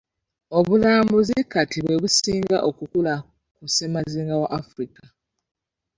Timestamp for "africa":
4.59-5.03